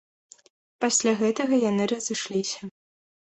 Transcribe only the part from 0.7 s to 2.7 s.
Пасля гэтага яны разышліся.